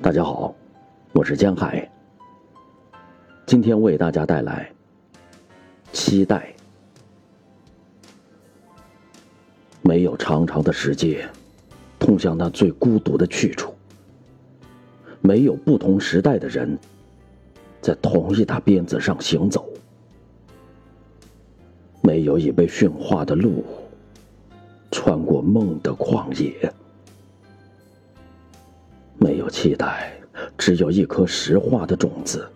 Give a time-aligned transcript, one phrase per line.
[0.00, 0.54] 大家好，
[1.12, 1.88] 我是江海。
[3.46, 4.72] 今天为大家带来
[5.92, 6.52] 期待。
[9.82, 11.28] 没有长长的石阶，
[11.98, 13.70] 通向那最孤独的去处；
[15.20, 16.76] 没有不同时代的人，
[17.80, 19.62] 在同一沓鞭子上行走；
[22.00, 23.64] 没有已被驯化的鹿，
[24.90, 26.72] 穿过梦的旷野。
[29.42, 30.12] 有期待，
[30.56, 32.48] 只有一颗石化的种子。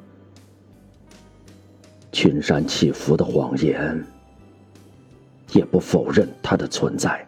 [2.13, 4.07] 群山起伏的谎言，
[5.53, 7.27] 也不否认它的存在。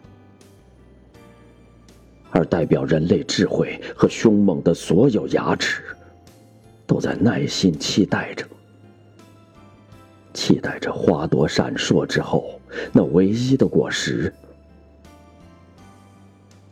[2.31, 5.83] 而代表人类智慧和凶猛的所有牙齿，
[6.87, 8.45] 都在耐心期待着，
[10.33, 12.61] 期待着花朵闪烁之后
[12.93, 14.33] 那唯一的果实。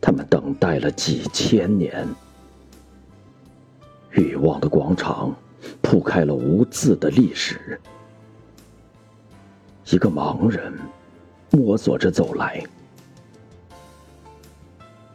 [0.00, 2.08] 他们等待了几千年。
[4.12, 5.34] 欲望的广场
[5.82, 7.80] 铺开了无字的历史。
[9.90, 10.72] 一个盲人
[11.50, 12.62] 摸索着走来，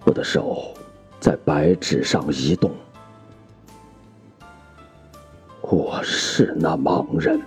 [0.04, 0.74] 我的手
[1.20, 2.72] 在白纸上移动。
[5.62, 7.40] 我是那盲人。